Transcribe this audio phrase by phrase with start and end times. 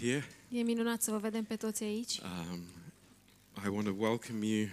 [0.00, 0.24] here.
[0.48, 2.18] E minunat să vă vedem pe toți aici.
[2.18, 2.60] Um,
[3.64, 4.68] I want to welcome you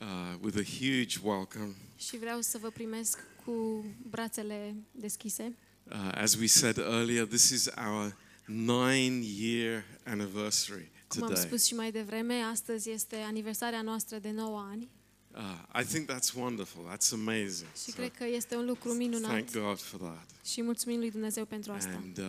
[0.00, 1.74] uh, with a huge welcome.
[1.96, 5.56] Și vreau să vă primesc cu brațele deschise.
[5.84, 11.44] Uh, as we said earlier, this is our nine year anniversary Cum am today.
[11.44, 14.88] spus și mai devreme, astăzi este aniversarea noastră de 9 ani
[15.34, 16.82] Uh, I think that's wonderful.
[16.92, 17.68] That's amazing.
[17.74, 20.28] și So cred că este un lucru minunat thank God for that.
[20.44, 21.90] și mulțumim lui Dumnezeu pentru asta.
[22.02, 22.24] And uh,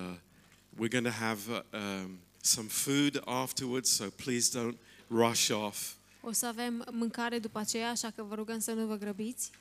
[0.80, 4.76] we're going to have uh, um, some food afterwards, so please don't
[5.10, 5.94] rush off.
[6.22, 9.52] O să avem mâncare după aceea, așa că vă rugăm să nu vă grăbiți,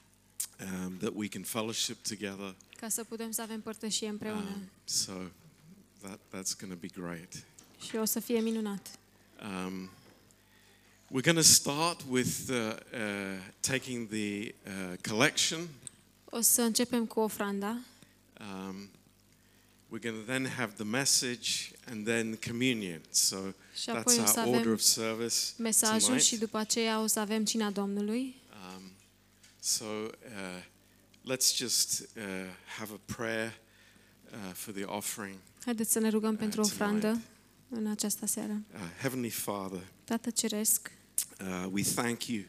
[0.60, 2.54] Um, that we can fellowship together.
[2.80, 4.50] ca să putem să avem părtășie împreună.
[4.54, 5.12] Um, so
[6.02, 7.32] that that's going to be great.
[7.88, 8.90] Și o să fie minunat.
[9.42, 9.88] Um,
[11.06, 15.68] we're going to start with uh, uh, taking the uh, collection.
[16.30, 17.78] O să începem cu ofranda,
[18.40, 18.88] Um,
[19.90, 23.00] we're going to then have the message and then communion.
[23.10, 23.36] So
[23.74, 26.24] și that's apoi o să our order avem of service mesajul tonight.
[26.24, 28.34] și după aceea o să avem cina Domnului.
[28.76, 28.82] Um,
[29.60, 32.22] so uh, let's just uh,
[32.78, 33.60] have a prayer
[34.32, 35.34] uh, for the offering.
[35.64, 36.80] Haideți să ne rugăm pentru tonight.
[36.80, 37.22] ofrandă
[37.68, 38.62] în această seară.
[38.74, 40.90] Uh, Heavenly Father, Tată Ceresc,
[41.40, 42.42] uh, we thank you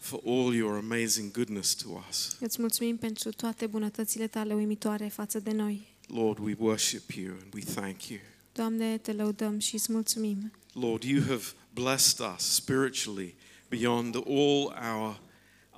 [0.00, 2.36] for all your amazing goodness to us.
[2.40, 5.88] îți mulțumim pentru toate bunătățile tale uimitoare față de noi.
[6.12, 8.18] Lord, we worship you and we thank you.
[8.52, 10.52] Doamne, te lăudăm și îți mulțumim.
[10.72, 11.42] Lord, you have
[11.74, 13.34] blessed us spiritually
[13.68, 15.20] beyond all our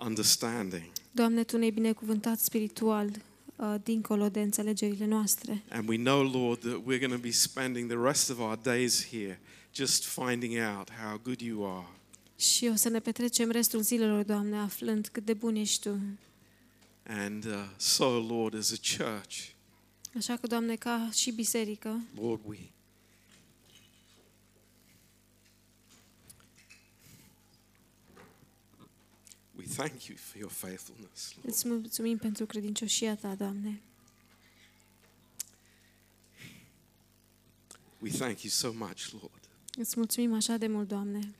[0.05, 0.83] understanding.
[1.11, 3.11] Doamne, Tu ne-ai binecuvântat spiritual
[3.57, 5.63] uh, dincolo de înțelegerile noastre.
[5.71, 9.07] And we know, Lord, that we're going to be spending the rest of our days
[9.11, 9.41] here
[9.75, 11.87] just finding out how good you are.
[12.37, 15.99] Și o să ne petrecem restul zilelor, Doamne, aflând cât de bun ești Tu.
[17.07, 19.37] And uh, so, Lord, as a church,
[20.17, 22.59] Așa că, Doamne, ca și biserică, Lord, we
[29.57, 31.49] we thank you for your faithfulness, Lord.
[31.49, 33.81] îți mulțumim pentru credincioșia Ta, Doamne.
[37.99, 39.49] We thank you so much, Lord.
[39.77, 41.35] Îți mulțumim așa de mult, Doamne.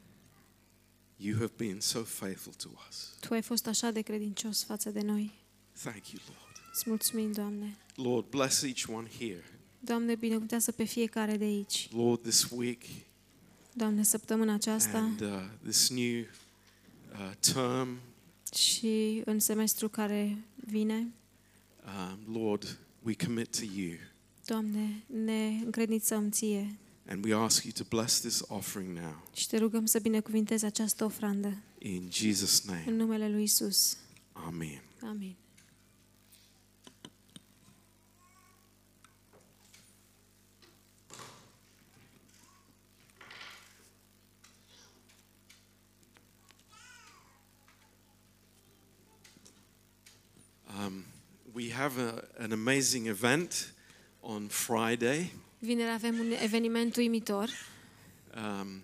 [1.17, 3.17] You have been so faithful to us.
[3.21, 5.33] Tu ai fost așa de credincios față de noi.
[5.83, 6.42] Thank you, Lord.
[6.73, 7.77] Îți mulțumim, Doamne.
[7.95, 9.45] Lord, bless each one here.
[9.81, 11.89] Doamne, binecuvântează pe fiecare de aici.
[11.93, 12.83] Lord, this week
[13.73, 15.29] Doamne, săptămâna aceasta and uh,
[15.63, 17.99] this new uh, term,
[18.55, 21.13] și în semestru care vine,
[21.85, 23.97] um, Lord, we commit to you
[24.45, 29.59] Doamne, ne încredințăm Ție and we ask you to bless this offering now și te
[29.59, 32.91] rugăm să binecuvintezi această ofrandă in Jesus' în name.
[32.91, 33.97] numele Lui Isus.
[34.33, 34.83] Amen.
[35.01, 35.37] Amin.
[51.83, 53.73] Have a, an amazing event
[54.21, 55.33] on Friday.
[55.59, 57.49] Vineri avem un eveniment uimitor.
[58.37, 58.83] Um,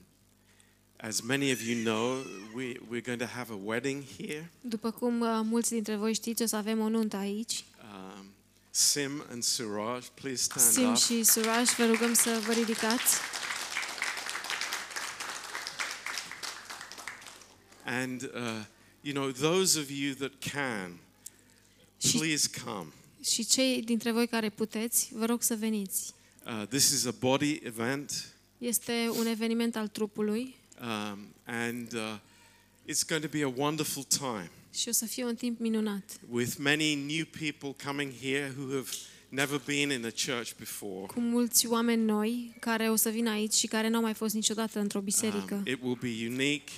[0.96, 4.50] as many of you know, we, we're going to have a wedding here.
[4.60, 7.64] După cum uh, mulți dintre voi știți, o să avem o nuntă aici.
[7.82, 8.24] Um,
[8.70, 10.96] Sim and Suraj, please stand Sim up.
[10.96, 13.16] și Suraj, vă rugăm să vă ridicați.
[17.84, 18.64] And, uh,
[19.00, 20.98] you know, those of you that can,
[21.98, 22.86] Și, please come.
[23.24, 26.12] și cei dintre voi care puteți, vă rog să veniți.
[26.46, 32.18] Uh, this is a body event, Este un eveniment al trupului um, and uh,
[32.90, 36.20] it's going to be a wonderful time și o să fie un timp minunat.
[36.30, 38.88] with many new people coming here who have
[39.28, 41.06] never been in a church before.
[41.06, 44.34] Cu mulți oameni noi care o să vină aici și care nu au mai fost
[44.34, 45.54] niciodată într-o biserică.
[45.54, 46.72] Um, it will be unique,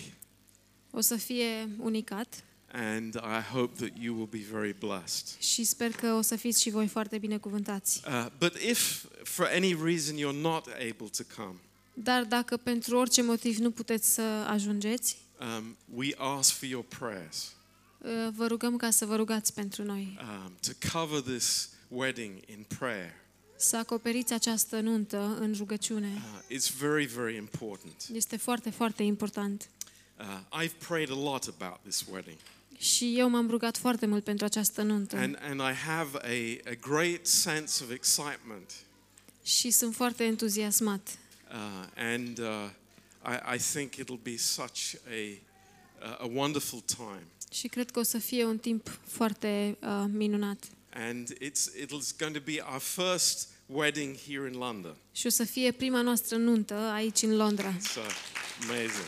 [0.91, 5.41] O să fie unicat and I hope that you will be very blessed.
[5.41, 8.01] și sper că o să fiți și voi foarte binecuvântați.
[8.07, 11.55] Uh, but if for any reason you're not able to come,
[11.95, 15.17] Dar dacă pentru orice motiv nu puteți să ajungeți,
[15.59, 17.53] um, we ask for your prayers
[17.99, 20.19] uh, vă rugăm ca să vă rugați pentru noi.
[20.23, 23.15] um, to cover this wedding in prayer.
[23.57, 26.09] Să acoperiți această nuntă în rugăciune.
[26.49, 28.07] Uh, it's very, very important.
[28.13, 29.69] Este foarte, foarte important.
[30.19, 32.37] Uh, I've prayed a lot about this wedding,
[32.80, 35.16] Și eu m-am rugat foarte mult pentru această nuntă.
[35.16, 38.72] and, and I have a, a great sense of excitement.
[39.42, 41.09] Și sunt foarte entuziasmat.
[41.50, 42.71] Uh, and uh,
[43.24, 45.41] I, I think it'll be such a,
[46.18, 47.27] a wonderful time.
[47.53, 50.65] Și cred că o să fie un timp foarte uh, minunat.
[50.92, 54.97] And it's, it's going to be our first wedding here in London.
[55.12, 57.74] și o să fie prima noastră nuntă aici în Londra.
[57.80, 58.00] So
[58.62, 59.06] amazing.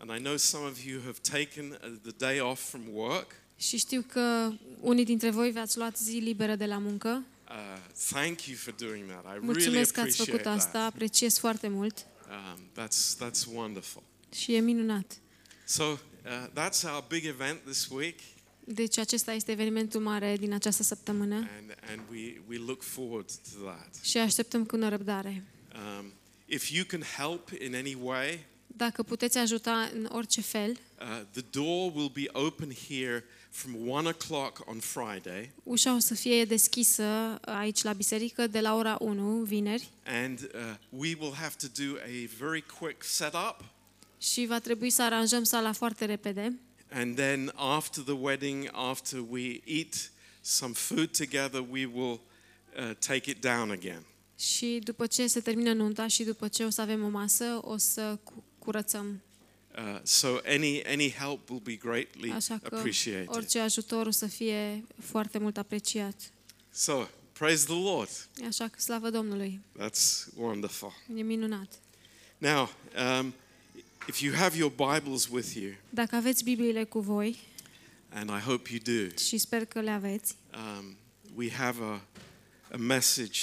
[0.00, 3.32] And I know some of you have taken uh, the day off from work.
[3.56, 4.50] Și știu că
[4.80, 7.24] unii dintre voi v-ați luat zi liberă de la muncă.
[7.48, 7.54] Uh,
[8.10, 9.22] thank you for doing that.
[9.24, 10.92] I really Mulțumesc că ați appreciate făcut asta, that.
[10.92, 14.02] apreciez foarte mult Um, that's that's wonderful.
[14.34, 15.12] și e minunat.
[15.64, 15.98] So uh,
[16.54, 18.18] that's our big event this week,
[18.64, 23.64] Deci acesta este evenimentul mare din această săptămână and and we we look forward to
[23.64, 23.94] that.
[24.02, 25.44] și așteptăm cu nerăbdare.
[25.98, 26.12] Um,
[26.46, 31.42] if you can help in any way, Dacă puteți ajuta în orice fel, uh, the
[31.50, 37.02] door will be open here from one o'clock on Friday, ușa o să fie deschisă
[37.40, 41.96] aici la biserică de la ora 1, vineri, and uh, we will have to do
[41.96, 43.56] a very quick setup.
[44.18, 46.58] și va trebui să aranjăm sala foarte repede.
[46.92, 52.20] And then after the wedding, after we eat some food together, we will
[52.78, 54.04] uh, take it down again.
[54.38, 57.76] Și după ce se termină nunta și după ce o să avem o masă, o
[57.76, 59.20] să cu- curățăm.
[59.78, 63.28] Uh, so any any help will be greatly Așa că appreciated.
[63.28, 66.14] orice ajutor o să fie foarte mult apreciat.
[66.70, 68.28] So praise the Lord.
[68.48, 69.60] Așa că slavă Domnului.
[69.78, 70.92] That's wonderful.
[71.16, 71.72] E minunat.
[72.38, 72.70] Now,
[73.20, 73.34] um,
[74.08, 77.38] if you have your Bibles with you, Dacă aveți Bibliile cu voi,
[78.08, 80.96] and I hope you do, și sper că le aveți, um,
[81.34, 82.02] we have a,
[82.72, 83.40] a message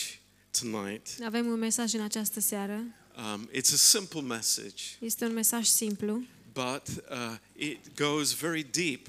[0.59, 1.07] tonight.
[1.25, 2.83] avem un mesaj în această seară.
[3.17, 6.23] Um, it's a simple message, Este un mesaj simplu,
[6.53, 9.07] but uh, it goes very deep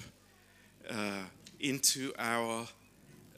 [0.91, 0.95] uh,
[1.57, 2.69] into our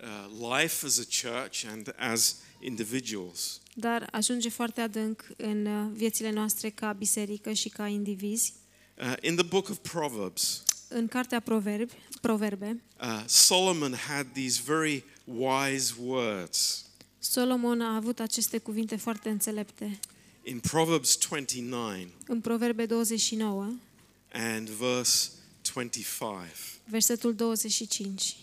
[0.03, 3.61] uh, life as a church and as individuals.
[3.75, 8.53] dar ajunge foarte adânc în uh, viețile noastre ca biserică și ca indivizi.
[8.99, 15.05] Uh, in the book of Proverbs, În cartea Proverbi, Proverbe, uh, Solomon had these very
[15.25, 16.85] wise words.
[17.19, 19.99] Solomon a avut aceste cuvinte foarte înțelepte.
[20.51, 23.75] In Proverbs 29 În Proverbe 29,
[24.33, 25.31] and verse
[25.63, 26.47] 25.
[26.85, 28.37] versetul 25.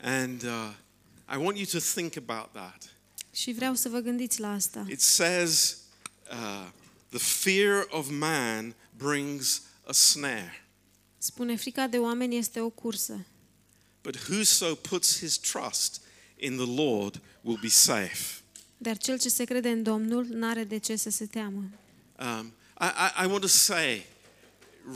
[0.00, 0.74] And uh,
[1.34, 2.94] I want you to think about that.
[3.32, 4.86] Și vreau să vă gândiți la asta.
[4.88, 5.78] It says,
[6.30, 6.70] uh,
[7.08, 10.66] The fear of man brings a snare,
[11.18, 13.26] Spune, frica de oameni este o cursă,
[14.02, 16.01] but whoso puts his trust
[16.42, 18.40] in the Lord will be safe.
[18.76, 21.62] dar cel ce se crede în Domnul n-are de ce să se teamă.
[22.18, 24.06] Um, I, I, I want to say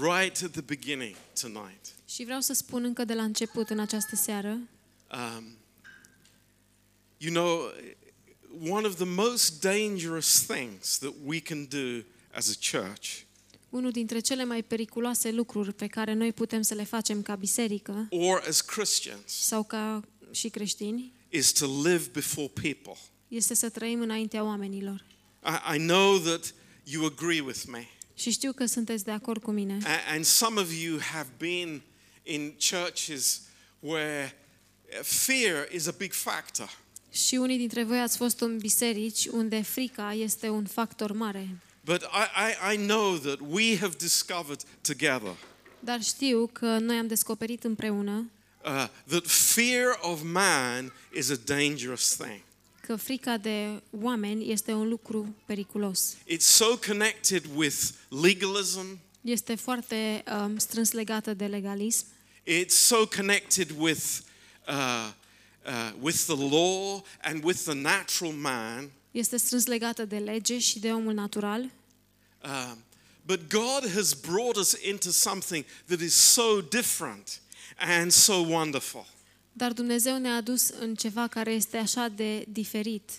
[0.00, 4.16] right at the beginning tonight Și vreau să spun încă de la început în această
[4.16, 5.56] seară, um,
[7.16, 7.72] you know,
[8.76, 13.24] one of the most dangerous things that we can do as a church
[13.68, 18.06] unul dintre cele mai periculoase lucruri pe care noi putem să le facem ca biserică
[18.10, 22.96] or as Christians sau ca și creștini is to live before people.
[23.28, 25.04] este să trăim înaintea oamenilor.
[25.44, 27.88] I, I know that you agree with me.
[28.14, 29.78] Și știu că sunteți de acord cu mine.
[29.84, 31.82] A- And some of you have been
[32.22, 33.40] in churches
[33.80, 34.36] where
[34.98, 36.78] uh, fear is a big factor.
[37.12, 41.48] Și unii dintre voi ați fost în biserici unde frica este un factor mare.
[41.84, 45.36] But I, I, I know that we have discovered together
[45.80, 48.30] Dar știu că noi am descoperit împreună
[48.66, 52.40] uh, that fear of man is a dangerous thing.
[52.80, 56.14] că frica de oameni este un lucru periculos.
[56.26, 57.76] It's so connected with
[58.08, 62.04] legalism, Este foarte um, strâns legată de legalism,
[62.44, 64.20] it's so connected with,
[64.68, 65.10] uh,
[65.66, 68.90] uh, with the law and with the natural man.
[69.10, 71.70] este strâns legată de lege și de omul natural,
[72.44, 72.78] Um,
[73.24, 77.40] but God has brought us into something that is so different
[77.78, 79.06] and so wonderful.
[79.52, 83.10] dar Dumnezeu ne-a dus în ceva care este așa de diferit.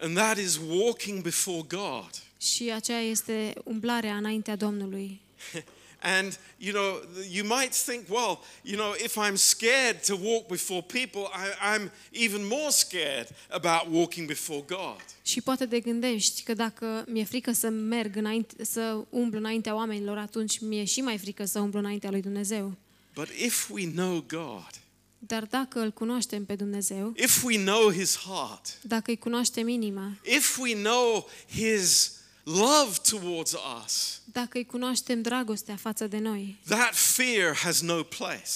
[0.00, 2.10] And that is walking before God.
[2.40, 5.20] Și aceea este umblarea înaintea Domnului.
[6.00, 10.82] And you know, you might think, well, you know, if I'm scared to walk before
[10.82, 15.04] people, I, I'm even more scared about walking before God.
[15.22, 20.18] Și poate te gândești că dacă mi-e frică să merg înainte, să umblu înaintea oamenilor,
[20.18, 22.76] atunci mi-e și mai frică să umblu înaintea lui Dumnezeu.
[23.18, 24.70] But if we know God,
[25.18, 30.16] Dar dacă îl cunoaștem pe Dumnezeu, if we know His heart, dacă îi cunoaștem inima,
[30.22, 36.94] if we know His love towards us, dacă îi cunoaștem dragostea față de noi, that
[36.94, 38.50] fear has no place.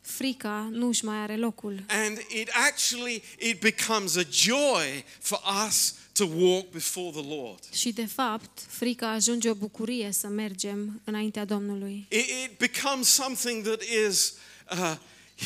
[0.00, 1.84] frica nu își mai are locul.
[1.88, 7.58] And it actually it becomes a joy for us to walk before the Lord.
[7.72, 12.06] Și de fapt, frica ajunge o bucurie să mergem înaintea Domnului.
[12.10, 14.34] It, it becomes something that is,
[14.72, 14.96] uh,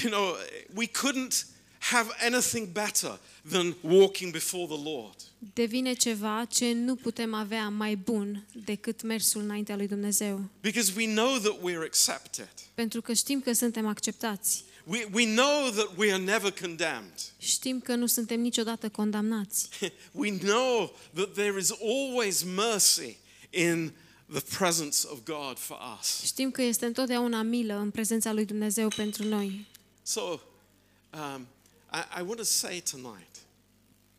[0.03, 0.37] you know,
[0.75, 1.47] we couldn't
[1.79, 3.19] have anything better
[3.51, 5.15] than walking before the Lord.
[5.55, 10.49] Devine ceva ce nu putem avea mai bun decât mersul înaintea lui Dumnezeu.
[10.61, 12.53] Because we know that we're accepted.
[12.75, 14.65] Pentru că știm că suntem acceptați.
[14.85, 17.33] We, we know that we are never condemned.
[17.39, 19.69] Știm că nu suntem niciodată condamnați.
[20.13, 23.17] We know that there is always mercy
[23.51, 23.93] in
[24.33, 26.23] the presence of God for us.
[26.25, 29.67] Știm că este întotdeauna milă în prezența lui Dumnezeu pentru noi.
[30.03, 31.47] So, um,
[31.93, 33.37] I, I want to say tonight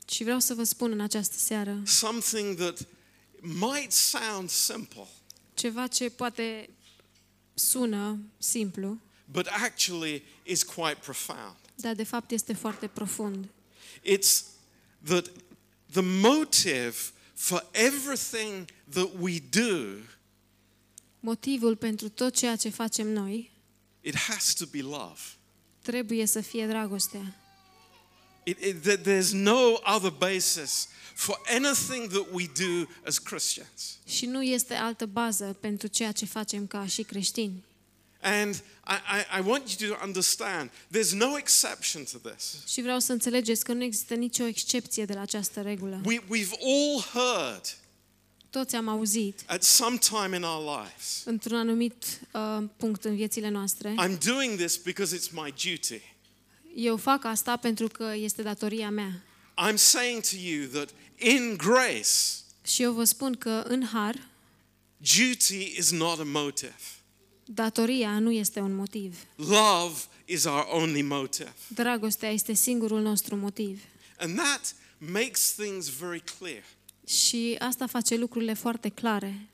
[0.08, 2.88] Și vreau să vă spun în această seară something that
[3.41, 5.08] might sound simple,
[5.53, 6.70] ceva ce poate
[7.53, 11.56] sună simplu, but actually is quite profound.
[11.75, 13.48] dar de fapt este foarte profund.
[14.03, 14.44] It's
[15.06, 15.30] that
[15.92, 16.96] the motive
[17.34, 19.98] for everything that we do,
[21.20, 23.51] Motivul pentru tot ceea ce facem noi
[24.01, 25.20] it has to be love.
[25.82, 27.36] trebuie să fie dragostea.
[28.44, 33.98] It, it, that there's no other basis for anything that we do as Christians.
[34.08, 37.63] Și nu este altă bază pentru ceea ce facem ca și creștini.
[38.24, 38.56] And
[38.88, 38.94] I,
[39.38, 42.56] I, I want you to understand there's no exception to this.
[42.68, 46.01] Și vreau să înțelegeți că nu există nicio excepție de la această regulă.
[46.06, 47.77] We, we've all heard
[48.50, 53.50] Toți am auzit at some time in our lives într-un anumit uh, punct în viețile
[53.50, 53.96] noastre.
[54.03, 56.01] I'm doing this because it's my duty.
[56.75, 59.24] Eu fac asta pentru că este datoria mea.
[59.70, 62.10] I'm saying to you that in grace,
[62.65, 64.27] Și eu vă spun că în har,
[64.98, 66.75] duty is not a motive,
[67.45, 69.15] datoria nu este un motiv.
[69.35, 71.53] love is our only motive.
[71.67, 73.81] Dragostea este singurul nostru motiv.
[74.17, 76.63] And that makes things very clear.
[77.07, 79.47] Și asta face lucrurile foarte clare.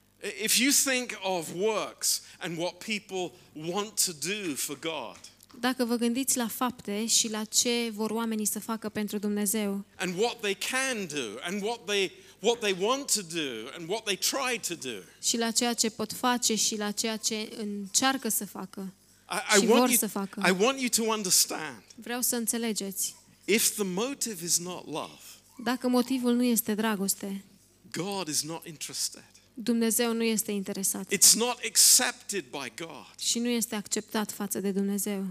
[0.43, 3.31] If you think of works and what people
[3.71, 5.19] want to do for God,
[5.59, 10.19] Dacă vă gândiți la fapte și la ce vor oamenii să facă pentru Dumnezeu and
[10.19, 14.17] what they can do, and what they, what they want to do, and what they
[14.17, 18.45] try to do, și la ceea ce pot face și la ceea ce încearcă să
[18.45, 18.93] facă,
[19.31, 20.47] I, Și Și, vor want să you, facă.
[20.47, 23.15] I want you to understand vreau să înțelegeți.
[23.45, 25.19] if the motive is not love,
[25.63, 27.43] Dacă motivul nu este dragoste,
[27.91, 29.23] God is not interested.
[29.53, 34.71] Dumnezeu nu este interesat It's not accepted by God și nu este acceptat față de
[34.71, 35.25] Dumnezeu.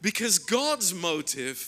[0.00, 1.58] because God's motive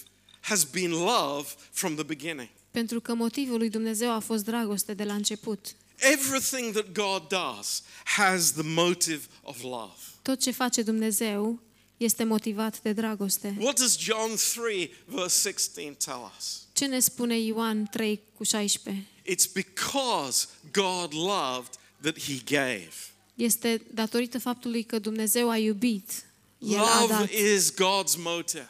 [0.41, 2.49] has been love from the beginning.
[2.71, 5.75] Pentru că motivul lui Dumnezeu a fost dragoste de la început.
[5.97, 9.97] Everything that God does has the motive of love.
[10.23, 11.61] Tot ce face Dumnezeu
[11.97, 13.57] este motivat de dragoste.
[13.59, 16.67] What does John 3, verse 16 tell us?
[16.73, 19.07] Ce ne spune Ioan 3 cu 16?
[19.25, 22.93] It's because God loved that He gave.
[23.35, 26.25] Este datorită faptului că Dumnezeu a iubit.
[26.59, 27.19] El a dat.
[27.19, 28.69] Love is God's motive,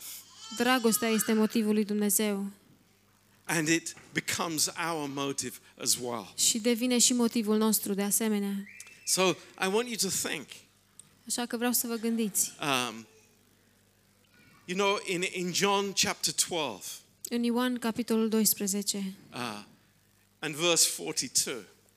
[0.57, 2.47] Dragostea este motivul lui Dumnezeu
[3.51, 6.33] and it becomes our motive as well.
[6.37, 8.55] și devine și motivul nostru de asemenea.
[9.07, 9.23] So
[9.63, 10.47] I want you to think.
[11.27, 12.53] Așa că vreau să vă gândiți.
[12.61, 13.07] Um,
[14.65, 16.85] you know, in, in John chapter 12
[17.29, 19.63] În Ioan, capitolul 12, uh,
[20.39, 21.55] and verse 42,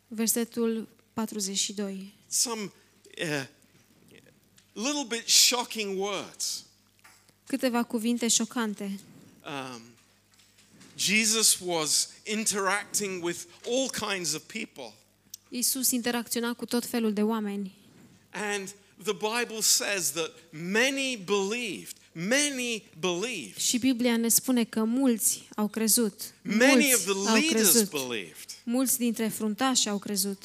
[0.07, 2.13] versetul 42.
[2.27, 2.71] some
[3.21, 3.45] uh,
[4.73, 6.65] little bit shocking words.
[7.45, 8.99] Câteva cuvinte șocante.
[9.45, 9.81] Um,
[10.97, 14.93] Jesus was interacting with all kinds of people.
[15.49, 17.71] Iisus interacționa cu tot felul de oameni
[18.31, 18.73] And
[19.03, 21.95] the Bible says that many believed.
[22.11, 23.57] Many believed.
[23.57, 26.13] și Biblia ne spune că mulți au crezut.
[26.41, 28.45] Many of the leaders believed.
[28.63, 30.43] Mulți dintre fruntași au crezut.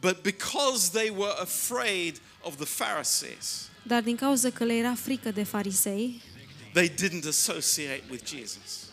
[0.00, 5.30] But because they were afraid of the Pharisees, Dar din cauza că le era frică
[5.30, 6.22] de farisei,
[6.72, 8.83] they didn't associate with Jesus.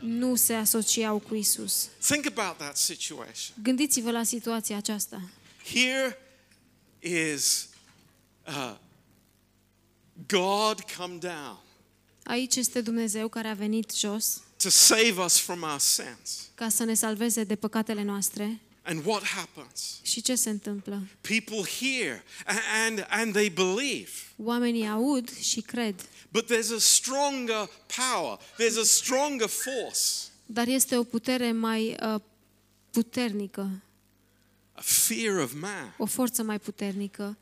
[0.00, 1.88] Nu se asociau cu Isus.
[2.06, 3.56] Think about that situation.
[3.62, 5.22] Gândiți-vă la situația aceasta.
[5.64, 6.18] Here
[6.98, 7.68] is
[8.46, 8.76] uh,
[10.26, 11.58] God come down
[12.24, 16.48] Aici este Dumnezeu care a venit jos to save us from our sins.
[16.54, 18.60] ca să ne salveze de păcatele noastre.
[18.88, 19.98] And what happens?
[20.02, 21.02] Și ce se întâmplă?
[21.20, 24.10] People hear a- and, and they believe.
[24.36, 27.70] Oamenii aud și cred, But there's a stronger
[28.10, 30.00] power, there's a stronger force,
[30.46, 32.20] dar este o putere mai uh,
[32.90, 33.82] puternică,
[34.72, 35.94] a fear of man.
[35.98, 37.36] o forță mai puternică,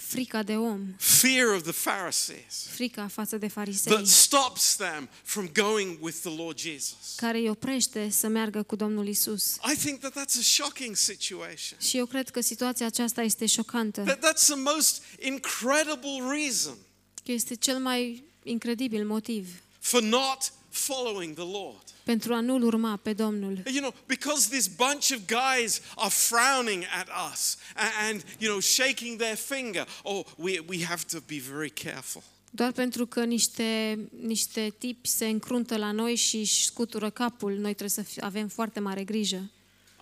[0.00, 5.50] frica de om, fear of the Pharisees frica față de farisei, that stops them from
[5.54, 7.14] going with the Lord Jesus.
[7.16, 9.56] care îi oprește să meargă cu Domnul Isus.
[9.72, 11.78] I think that that's a shocking situation.
[11.80, 16.76] Și eu cred că situația aceasta este șocantă, That that's the most incredible reason
[17.24, 21.82] că este cel mai incredibil motiv for not following the Lord.
[22.04, 23.62] pentru a nu-L urma pe Domnul.
[23.66, 28.60] You know, because this bunch of guys are frowning at us and, and you know,
[28.60, 29.86] shaking their finger.
[30.02, 32.22] Oh, we, we have to be very careful.
[32.50, 37.74] Doar pentru că niște, niște tipi se încruntă la noi și își scutură capul, noi
[37.74, 39.50] trebuie să fi- avem foarte mare grijă.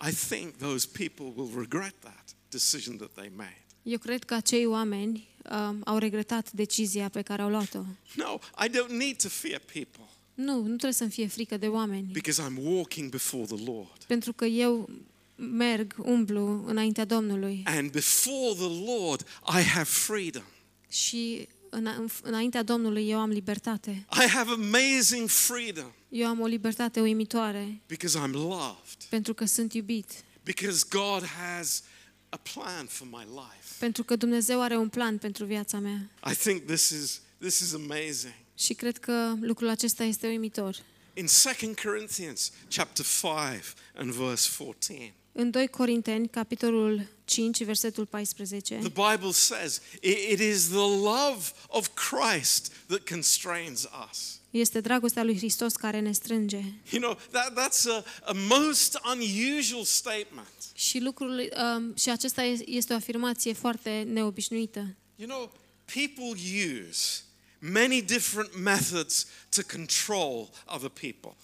[0.09, 3.63] I think those people will regret that decision that they made.
[3.83, 7.79] Eu cred că acei oameni um, au regretat decizia pe care au luat-o.
[8.15, 10.03] No, I don't need to fear people
[10.45, 14.03] Nu, nu trebuie să-mi fie frică de oameni, because I'm walking before the Lord.
[14.07, 14.89] pentru că eu
[15.35, 19.25] merg, umblu înaintea Domnului And before the Lord,
[19.59, 20.43] I have freedom.
[20.89, 24.05] și în, înaintea Domnului eu am libertate.
[24.25, 29.73] I have amazing freedom Eu am o libertate uimitoare because I'm loved, pentru că sunt
[29.73, 30.11] iubit,
[30.43, 31.83] because God has
[32.29, 33.75] a plan for my life.
[33.79, 36.09] pentru că Dumnezeu are un plan pentru viața mea.
[36.31, 38.33] I think this is this is amazing.
[38.59, 40.75] Și cred că lucrul acesta este uimitor.
[41.13, 43.63] In 2 Corinthians chapter 5
[43.95, 50.39] and verse 14, În 2 Corinteni, capitolul 5, versetul 14, the Bible says "It- it
[50.39, 54.39] is the love of Christ that constrains us.
[54.51, 56.57] este dragostea lui Hristos care ne strânge.
[56.91, 60.47] You know, that, that's a, a most unusual statement.
[60.73, 64.95] Și lucrul um, și acesta e- este o afirmație foarte neobișnuită.
[65.15, 65.51] You know,
[65.93, 66.41] people
[66.89, 67.21] use
[67.59, 71.35] many different methods to control other people.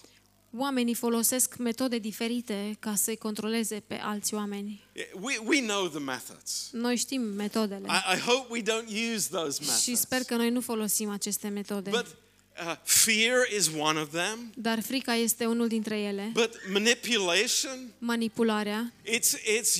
[0.57, 4.83] Oamenii folosesc metode diferite ca să-i controleze pe alți oameni.
[5.13, 6.69] We, we know the methods.
[6.71, 9.99] Noi știm metodele I, I hope we don't use those și methods.
[9.99, 11.89] sper că noi nu folosim aceste metode.
[11.89, 12.15] But
[12.59, 14.51] uh, fear is one of them.
[14.55, 16.29] Dar frica este unul dintre ele.
[16.33, 19.75] But manipulation, Manipularea it's, it's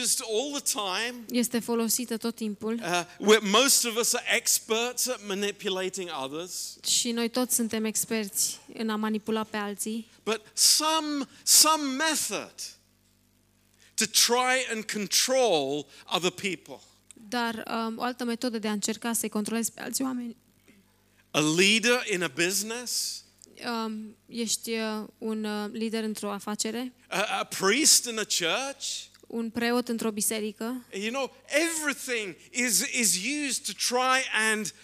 [0.00, 1.14] used all the time.
[1.30, 6.76] este folosită tot timpul Uh, we're, most of us are experts at manipulating others.
[6.86, 10.08] și noi toți suntem experți în a manipula pe alții.
[10.24, 12.52] But some, some method
[13.94, 16.80] to try and control other people.
[17.28, 20.36] Dar um, o altă metodă de a încerca să-i controlezi pe alți oameni.
[21.30, 23.22] A leader in a business,
[23.66, 28.84] Um, ești uh, un uh, lider într-o afacere, a, a priest in a church.
[29.26, 30.86] un preot într-o biserică.
[30.92, 34.74] You know, everything is, is used to try and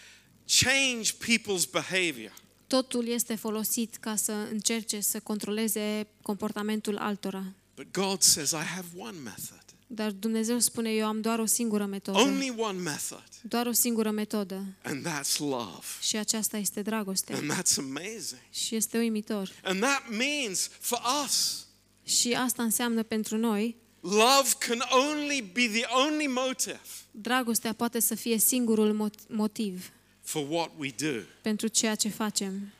[0.46, 2.32] change people's behavior.
[2.66, 7.44] Totul este folosit ca să încerce să controleze comportamentul altora.
[7.74, 11.84] But God says, I have one method, Dar Dumnezeu spune, eu am doar o singură
[11.84, 12.18] metodă.
[12.18, 14.64] only one method, Doar o singură metodă.
[14.82, 15.86] and that's love.
[16.00, 17.36] Și aceasta este dragostea.
[17.36, 18.40] And that's amazing.
[18.50, 19.50] Și este uimitor.
[19.62, 21.66] And that means for us,
[22.04, 28.14] Și asta înseamnă pentru noi, love can only be the only motive dragostea poate să
[28.14, 29.90] fie singurul mot- motiv
[30.22, 31.20] for what we do.
[31.42, 32.72] pentru ceea ce facem.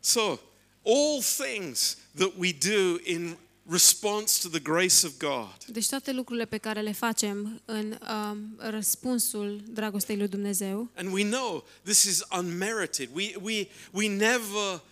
[0.00, 0.38] So,
[0.84, 3.36] all things that we do in
[3.70, 8.56] response to the grace of God Deci toate lucrurile pe care le facem în um,
[8.56, 13.08] răspunsul dragostei lui Dumnezeu, And we know this is unmerited.
[13.14, 14.82] We, we, we never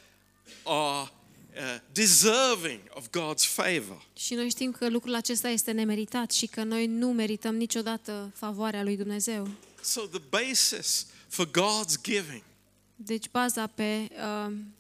[0.65, 1.11] are
[1.57, 4.07] uh, deserving of God's favor.
[4.17, 8.83] și noi știm că lucrul acesta este nemeritat și că noi nu merităm niciodată favoarea
[8.83, 9.49] lui Dumnezeu.
[9.83, 12.43] So the basis for God's giving
[12.97, 14.09] Deci baza pe
[14.47, 14.75] um,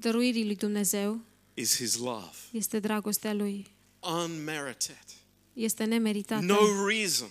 [0.00, 1.20] dăruirii lui Dumnezeu
[1.58, 3.66] is His love, este dragostea lui.
[4.00, 5.04] unmerited.
[5.52, 7.30] Este nemeritată No reason.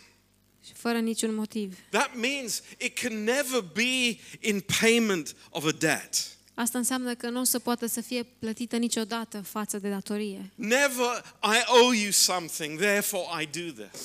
[0.66, 1.78] și fără niciun motiv.
[1.90, 6.38] That means it can never be in payment of a debt.
[6.54, 10.52] Asta înseamnă că nu o să poată să fie plătită niciodată față de datorie.
[10.56, 14.02] Never, I owe you something, therefore I do this.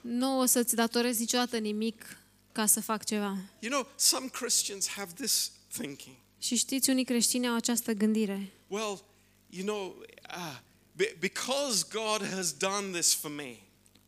[0.00, 2.16] Nu o să-ți datorezi niciodată nimic
[2.52, 3.36] ca să fac ceva.
[3.60, 6.14] You know, some Christians have this thinking.
[6.38, 8.52] Și știți, unii creștini au această gândire.
[8.66, 9.04] Well,
[9.56, 9.96] you know,
[10.36, 10.56] uh,
[10.92, 13.56] be- because God has done this for me,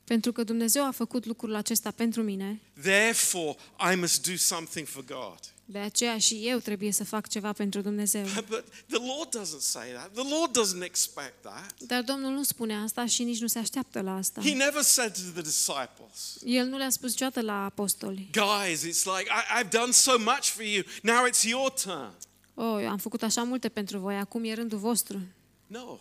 [0.04, 3.56] Pentru că Dumnezeu a făcut lucrul acesta pentru mine, therefore
[3.92, 5.38] I must do something for God.
[5.64, 8.24] de aceea și eu trebuie să fac ceva pentru Dumnezeu.
[8.48, 10.10] But the Lord doesn't say that.
[10.14, 11.74] The Lord doesn't expect that.
[11.86, 14.40] Dar Domnul nu spune asta și nici nu se așteaptă la asta.
[14.40, 19.04] He never said to the disciples, El nu le-a spus niciodată la apostoli, guys, it's
[19.04, 22.12] like, I- I've done so much for you, now it's your turn.
[22.54, 25.20] oh, eu am făcut așa multe pentru voi, acum e rândul vostru.
[25.68, 26.00] No.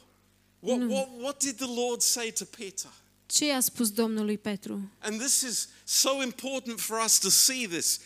[0.60, 2.90] What, what, what did the Lord say to Peter?
[3.26, 4.92] Ce i-a spus Domnul lui Petru?
[5.00, 8.00] And this is so important for us to see this,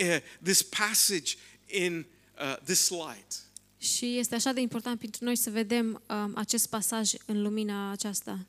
[0.00, 2.06] uh, this passage in
[2.38, 3.44] uh, this light.
[3.78, 8.46] Și este așa de important pentru noi să vedem um, acest pasaj în lumina aceasta.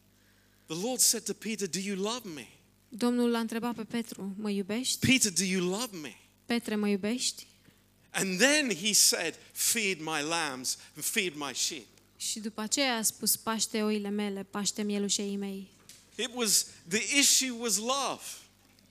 [0.66, 2.48] The Lord said to Peter, Do you love me?
[2.90, 5.08] Domnul l-a întrebat pe Petru, mă iubești?
[5.08, 6.16] Peter, do you love me?
[6.46, 7.48] Petre, mă iubești?
[8.12, 11.88] And then he said, Feed my lambs and feed my sheep.
[12.18, 15.68] Și după aceea a spus, paște oile mele, paște mielușei mei.
[16.16, 18.22] It was, the issue was love.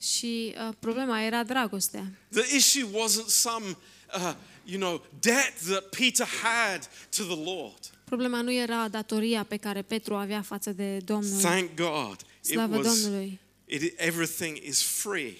[0.01, 2.11] Și uh, problema era dragostea.
[2.29, 3.77] The issue wasn't some,
[4.15, 4.33] uh,
[4.65, 7.79] you know, debt that Peter had to the Lord.
[8.03, 11.41] Problema nu era datoria pe care Petru o avea față de Domnul.
[11.41, 12.19] Thank God.
[12.39, 13.39] It Slavă was, Domnului!
[13.65, 15.35] it, everything is free.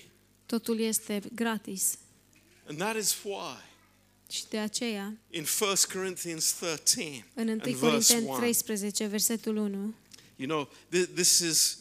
[0.46, 1.98] Totul este gratis.
[2.68, 3.58] And that is why
[4.30, 9.56] Și de aceea, in 1 Corinthians 13 în 1 and verse Corinteni 1, 13, versetul
[9.56, 9.94] 1,
[10.36, 11.78] you know, th- this is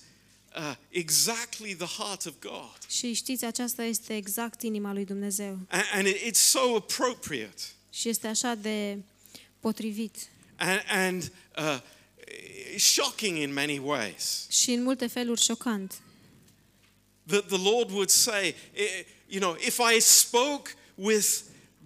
[0.57, 2.79] uh, exactly the heart of God.
[2.89, 5.59] și știți, aceasta este exact inima lui Dumnezeu.
[5.69, 7.63] And, and it, it's so appropriate.
[7.91, 8.99] Și este așa de
[9.61, 10.17] potrivit.
[10.57, 11.81] and, and uh,
[12.79, 14.47] shocking in many ways.
[14.51, 16.01] Și în multe feluri șocant.
[17.27, 21.29] That the Lord would say, eh, you know, if I spoke with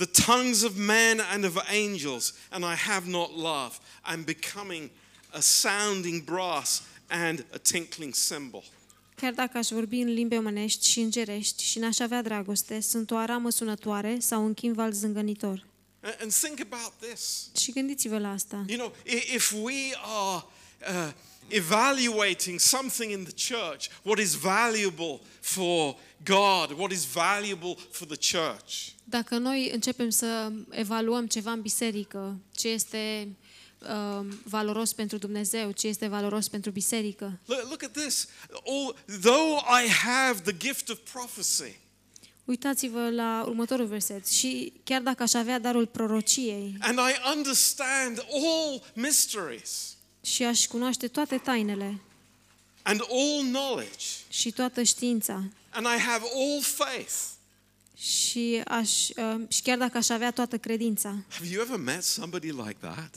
[0.00, 4.90] the tongues of men and of angels and I have not love, I'm becoming
[5.32, 8.64] a sounding brass and a tinkling cymbal.
[9.14, 13.16] Chiar dacă aș vorbi în limbi omenești și îngerești și n-aș avea dragoste, sunt o
[13.16, 15.66] aramă sunătoare sau un chimval zângănitor.
[16.02, 17.50] And and think about this.
[17.60, 18.64] Și gândiți-vă la asta.
[18.68, 18.94] You know,
[19.34, 20.44] if we are
[20.88, 21.12] uh,
[21.48, 28.16] evaluating something in the church, what is valuable for God, what is valuable for the
[28.16, 33.29] church, Dacă noi începem să evaluăm ceva în biserică, ce este
[33.79, 38.29] uh, valoros pentru Dumnezeu, ce este valoros pentru biserică, Look, look at this.
[38.66, 41.79] All, though I have the gift of prophecy,
[42.44, 44.27] uitați-vă la următorul verset.
[44.27, 51.09] Și chiar dacă aș avea darul prorociei and I understand all mysteries și aș cunoaște
[51.09, 52.01] toate tainele
[52.83, 57.38] and all knowledge, și toată știința and I have all faith.
[58.00, 62.50] Și, aș, uh, și chiar dacă aș avea toată credința, Have you ever met somebody
[62.50, 63.14] like that?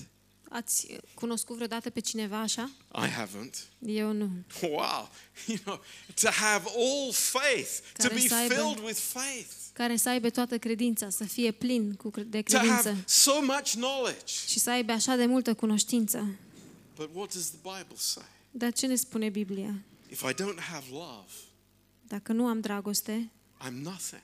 [0.50, 2.70] ați cunoscut vreodată pe cineva așa?
[2.96, 3.68] I haven't.
[3.86, 4.30] Eu nu.
[4.62, 5.10] Wow.
[5.48, 5.82] You know,
[6.22, 10.30] to have all faith, to Care be să aibă- filled with faith, Care să aibă
[10.30, 14.34] toată credința, să fie plin cu cre- de to have credință so much knowledge.
[14.48, 16.26] și să aibă așa de multă cunoștință.
[16.96, 18.24] But what does the Bible say?
[18.52, 19.74] Dar ce ne spune Biblia?
[20.10, 21.32] If I don't have love,
[22.08, 23.32] Dacă nu am dragoste,
[23.68, 24.22] I'm nothing.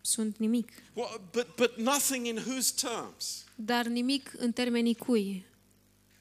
[0.00, 0.68] Sunt nimic.
[0.94, 3.44] Well, but, but nothing in whose terms?
[3.54, 5.44] Dar nimic în termenii cui?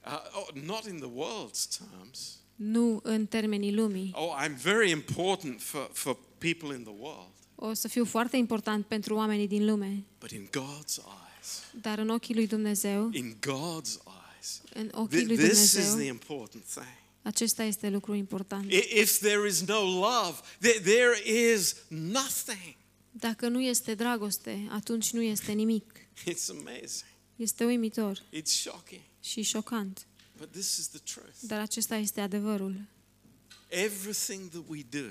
[0.06, 2.38] Uh, oh, not in the world's terms.
[2.56, 4.12] Nu în termenii lumii.
[4.16, 7.32] Oh, I'm very important for, for people in the world.
[7.56, 12.10] O să fiu foarte important pentru oamenii din lume, But in God's eyes, dar în
[12.10, 13.92] ochii lui Dumnezeu, in God's
[14.34, 16.86] eyes, în ochii thi- lui this is the Dumnezeu, important thing.
[17.22, 18.72] acesta este lucru important.
[18.72, 22.76] I- If there is no love, there, there is nothing.
[23.20, 25.94] Dacă nu este dragoste, atunci nu este nimic.
[26.34, 27.10] It's amazing.
[27.36, 29.02] Este uimitor It's shocking.
[29.24, 30.06] și șocant,
[30.38, 31.36] But this is the truth.
[31.42, 32.82] dar acesta este adevărul.
[33.70, 35.06] Everything that we do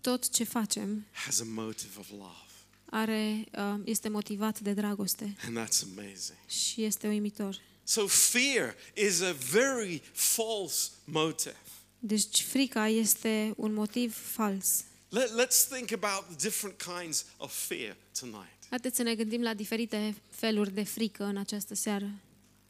[0.00, 2.50] Tot ce facem has a motive of love.
[2.90, 6.38] are, uh, este motivat de dragoste And that's amazing.
[6.48, 7.56] și este uimitor.
[7.84, 11.56] So fear is a very false motive.
[11.98, 14.84] Deci frica este un motiv fals.
[15.14, 18.68] Let, let's think about the different kinds of fear tonight.
[18.70, 22.10] Haideți să ne gândim la diferite feluri de frică în această seară.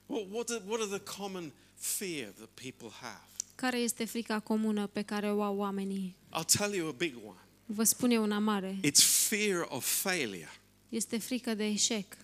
[0.07, 3.23] What, what, are, what are the common fear that people have?
[3.55, 6.17] Care este frica comună pe care o au oamenii?
[6.41, 7.39] I'll tell you a big one.
[7.67, 8.79] Vă spun eu una mare.
[8.85, 10.61] It's fear of failure.
[10.89, 12.17] Este frică de eșec.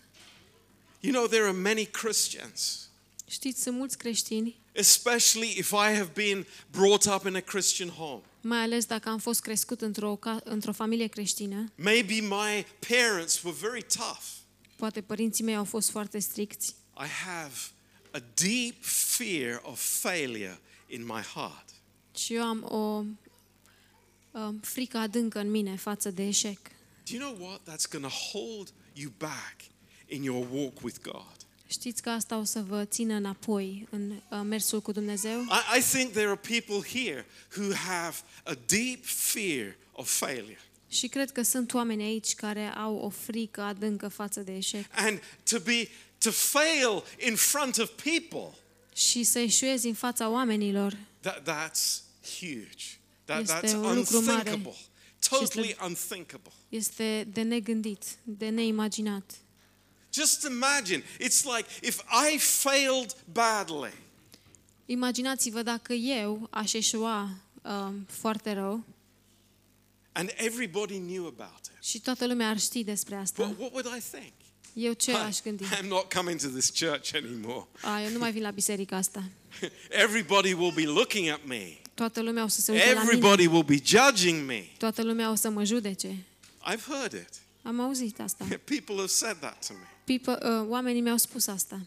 [1.01, 2.89] You know, there are many Christians,
[3.29, 8.23] Știți, sunt mulți creștini, especially if I have been brought up in a Christian home.
[8.49, 13.57] Mai ales dacă am fost crescut într-o, ca- într-o familie creștină, Maybe my parents were
[13.61, 14.23] very tough.
[14.77, 17.55] poate părinții mei au fost foarte stricți, I have
[18.13, 18.75] a deep
[19.17, 21.65] fear of failure in my heart.
[22.17, 23.05] și eu am o
[24.41, 26.59] um, frică adâncă în mine față de eșec.
[27.11, 27.61] Do you know what?
[27.61, 29.57] That's going to hold you back
[30.07, 31.37] in your walk with God.
[31.71, 35.41] Știți că asta o să vă țină înapoi în uh, mersul cu Dumnezeu?
[35.41, 37.27] I, I think there are people here
[37.57, 40.61] who have a deep fear of failure.
[40.89, 44.85] Și cred că sunt oameni aici care au o frică adâncă față de eșec.
[44.91, 48.59] And to be to fail in front of people,
[48.95, 52.03] Și să eșuezi în fața oamenilor, that, that's
[52.39, 52.85] huge.
[53.25, 54.51] That, Este that's un lucru mare.
[54.51, 54.77] unthinkable.
[55.29, 56.53] Totally unthinkable.
[56.69, 59.33] Este de negândit, de neimaginat.
[60.13, 62.01] Just imagine, it's like if
[62.33, 63.93] I failed badly,
[64.87, 67.31] Imaginați-vă dacă eu aș eșua
[67.63, 68.85] um, foarte rău
[70.13, 71.83] and everybody knew about it.
[71.83, 73.43] și toată lumea ar ști despre asta.
[73.43, 74.33] What, what would I think?
[74.73, 75.65] Eu ce aș gândi?
[75.65, 77.67] I'm not coming to this church anymore.
[77.81, 79.23] A, eu nu mai vin la biserica asta.
[80.05, 81.77] Everybody will be looking at me.
[81.95, 83.03] Toată lumea o să se uite la mine.
[83.03, 84.67] Everybody will be judging me.
[84.79, 86.25] Toată lumea o să mă judece.
[86.73, 87.29] I've heard it.
[87.63, 88.45] Am auzit asta.
[88.75, 89.98] People have said that to me.
[90.17, 91.81] People, uh, oamenii mi-au spus asta.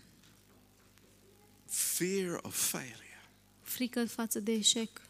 [1.70, 3.22] Fear of failure.
[3.62, 5.02] Frică față de eșec.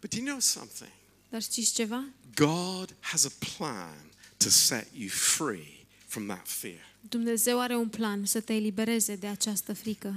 [0.00, 0.90] But you know something?
[1.28, 2.04] Dar știți ceva?
[2.34, 6.78] God has a plan to set you free from that fear.
[7.00, 10.14] Dumnezeu are un plan să te elibereze de această frică.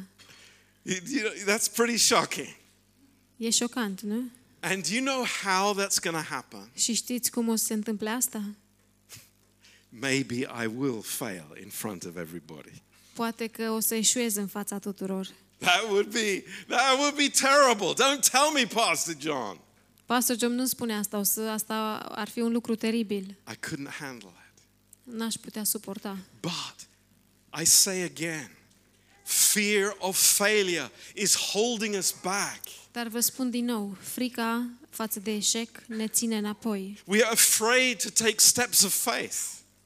[0.82, 2.56] You- you know, that's pretty shocking.
[3.38, 4.30] E șocant, nu?
[4.60, 6.70] And do you know how that's going to happen?
[6.76, 8.44] Și știți cum o să se întâmple asta?
[10.00, 12.82] Maybe I will fail in front of everybody.
[13.14, 15.28] Poate că o să eșuez în fața tuturor.
[15.58, 17.94] That would be that would be terrible.
[17.94, 19.60] Don't tell me, Pastor John.
[20.06, 23.38] Pastor John nu spune asta, o să, asta ar fi un lucru teribil.
[23.52, 24.64] I couldn't handle it.
[25.04, 26.18] N-aș putea suporta.
[26.40, 26.76] But
[27.62, 28.52] I say again,
[29.24, 32.60] fear of failure is holding us back.
[32.92, 37.02] Dar vă spun din nou, frica față de eșec ne ține înapoi.
[37.06, 39.36] We are afraid to take steps of faith.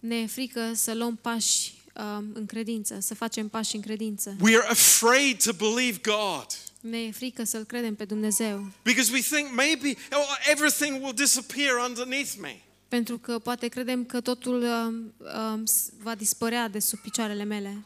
[0.07, 4.35] Ne e frică să luăm pași um, în credință, să facem pași în credință.
[4.41, 6.45] We are afraid to believe God
[6.81, 11.71] Ne e frică să-L credem pe Dumnezeu, because we think maybe oh, everything will disappear
[11.87, 12.61] underneath me.
[12.87, 15.13] pentru că poate credem că totul um,
[15.53, 17.83] um, s- va dispărea de sub picioarele mele.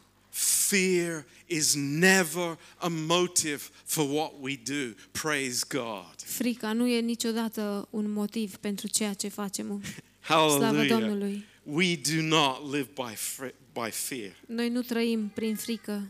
[0.68, 4.94] Fear is never a motive for what we do.
[5.22, 6.14] Praise God.
[6.24, 9.82] Frica nu e niciodată un motiv pentru ceea ce facem.
[10.20, 10.88] Hallelujah.
[10.88, 11.44] Domnului.
[11.62, 14.36] We do not live by, fr- by fear.
[14.46, 16.08] Noi nu trăim prin frică.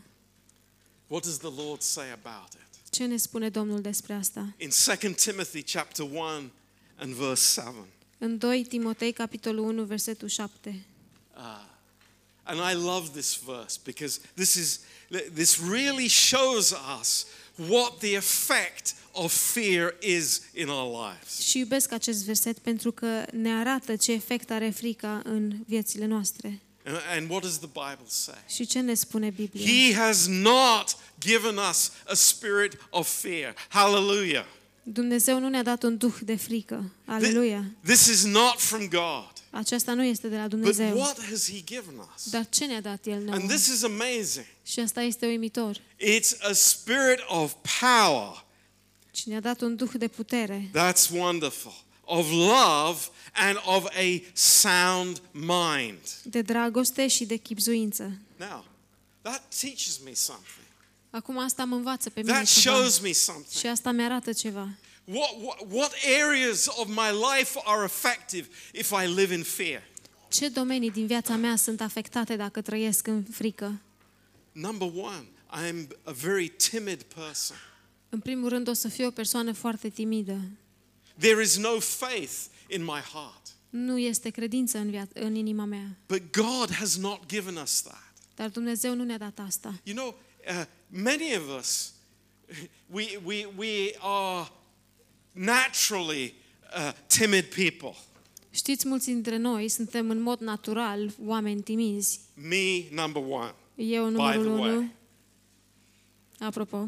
[1.07, 2.91] What does the Lord say about it?
[2.91, 4.53] Ce ne spune Domnul despre asta?
[4.57, 4.69] In
[5.01, 6.51] 2 Timothy chapter 1
[6.95, 7.75] and verse 7.
[8.17, 10.85] În 2 Timotei, capitolul 1, versetul 7.
[12.43, 14.79] And I love this verse because this is
[15.33, 17.25] this really shows us
[17.55, 21.39] what the effect of fear is in our lives.
[21.39, 26.61] Și iubesc acest verset pentru că ne arată ce efect are frica în viețile noastre.
[26.85, 28.43] And, and what does the Bible say?
[28.47, 29.65] Și ce ne spune Biblia?
[29.65, 33.55] He has not given us a spirit of fear.
[33.67, 34.45] Hallelujah.
[34.83, 36.91] Dumnezeu nu ne-a dat un duh de frică.
[37.05, 37.65] Aleluia!
[37.83, 39.32] This is not from God.
[39.55, 40.97] Aceasta nu este de la But Dumnezeu.
[40.97, 42.29] what has He given us?
[42.29, 43.35] Dar ce ne-a dat El nouă?
[43.37, 44.45] And this is amazing.
[44.65, 45.77] Și asta este uimitor.
[45.77, 48.45] It's a spirit of power.
[49.15, 51.73] Și ne-a dat un duh de putere, That's wonderful.
[52.05, 52.99] Of love
[53.33, 55.99] and of a sound mind.
[56.23, 58.11] de dragoste și de chipzuință.
[58.37, 58.65] Now,
[59.21, 60.65] that teaches me something.
[61.09, 62.75] Acum asta mă învață pe mine That ceva.
[62.75, 63.59] shows me something.
[63.59, 64.67] Și asta mi-arată ceva.
[65.05, 69.81] What, what, what areas of my life are effective if I live in fear?
[70.27, 73.81] Ce domenii din viața mea sunt afectate dacă trăiesc în frică?
[74.51, 77.57] Number one, I'm a very timid person.
[78.09, 80.39] În primul rând o să fiu o persoană foarte timidă.
[81.19, 82.33] There is no faith
[82.67, 83.41] in my heart.
[83.69, 85.97] Nu este credință în, via- în inima mea.
[86.07, 88.13] But God has not given us that.
[88.35, 89.73] Dar Dumnezeu nu ne-a dat asta.
[89.83, 91.91] You know, uh, many of us,
[92.91, 94.51] we, we, we are
[95.33, 96.33] naturally
[96.75, 97.95] uh, timid people.
[98.49, 102.19] Știți, mulți dintre noi suntem în mod natural oameni timizi.
[102.33, 103.53] Me, number one.
[103.75, 104.69] Eu By numărul the way.
[104.75, 104.91] unu.
[106.39, 106.87] Apropo.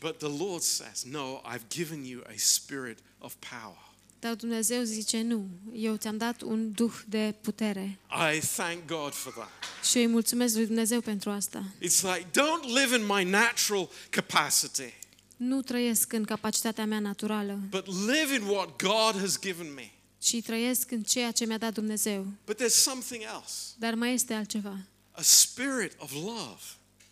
[0.00, 3.92] But the Lord says, No, I've given you a spirit of power.
[4.20, 5.46] Dar Dumnezeu zice nu.
[5.72, 7.98] Eu ți-am dat un duh de putere.
[8.34, 9.50] I thank God for that.
[9.90, 11.64] Și eu îi mulțumesc lui Dumnezeu pentru asta.
[11.80, 14.92] It's like, don't live in my natural capacity,
[15.36, 19.90] Nu trăiesc în capacitatea mea naturală, but live in what God has given me.
[20.18, 22.26] ci trăiesc în ceea ce mi-a dat Dumnezeu.
[22.46, 24.76] But there's something else Dar mai este altceva.
[25.10, 26.60] a spirit of love.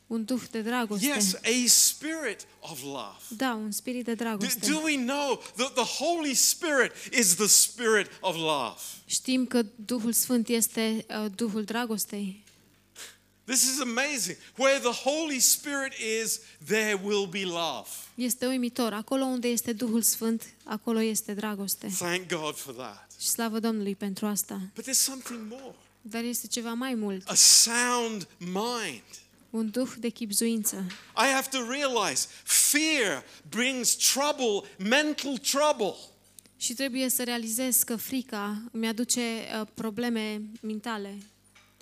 [0.06, 1.06] Un duh de dragoste.
[1.06, 3.16] Yes, a spirit of love.
[3.28, 4.70] Da, un spirit de Do, dragoste.
[4.70, 8.76] do we know that the Holy Spirit is the spirit of love?
[9.06, 12.41] Știm că Duhul Sfânt este uh, Duhul dragostei.
[13.44, 14.36] This is amazing.
[14.56, 17.88] Where the Holy Spirit is, there will be love.
[18.14, 18.92] Este uimitor.
[18.92, 21.86] Acolo unde este Duhul Sfânt, acolo este dragoste.
[21.98, 23.10] Thank God for that.
[23.20, 24.60] Și slavă Domnului pentru asta.
[24.74, 27.28] But there's something more Dar este ceva mai mult.
[27.28, 29.02] a sound mind.
[29.50, 30.84] Un duh de chipzuință.
[31.16, 35.94] I have to realize fear brings trouble, mental trouble.
[36.56, 41.18] Și trebuie să realizez că frica îmi aduce uh, probleme mentale.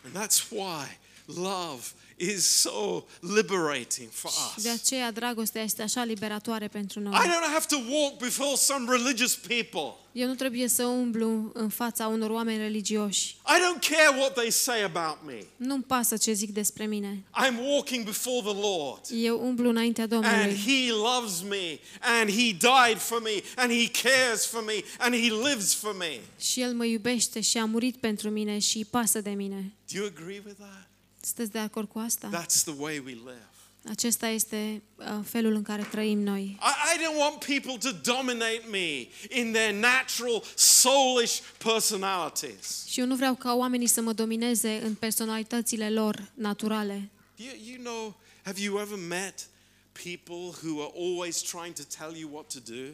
[0.05, 0.99] And that's why
[1.36, 1.82] love
[2.16, 4.80] is so liberating for Și de us.
[4.80, 7.12] aceea dragostea este așa liberatoare pentru I noi.
[7.12, 9.94] don't have to walk before some religious people.
[10.12, 13.36] Eu nu trebuie să umblu în fața unor oameni religioși.
[13.46, 15.44] I don't care what they say about me.
[15.56, 17.24] Nu-mi pasă ce zic despre mine.
[17.46, 19.00] I'm walking before the Lord.
[19.10, 23.90] Eu umblu înaintea And Domnului He loves me, and He died for me, and He
[24.02, 26.20] cares for me, and He lives for me.
[26.40, 29.72] și El mă iubește și a murit pentru mine și îi pasă de mine.
[29.92, 30.88] Do you agree with that?
[31.20, 32.28] Sunteți de acord cu asta?
[32.42, 33.48] That's the way we live.
[33.88, 36.42] Acesta este uh, felul în care trăim noi.
[36.42, 39.09] I, I don't want people to dominate me
[39.40, 42.85] in their natural, soulish personalities.
[42.87, 47.11] Și eu nu vreau ca oamenii să mă domineze în personalitățile lor naturale.
[47.37, 49.48] You, you know, have you ever met
[49.92, 52.92] people who are always trying to tell you what to do?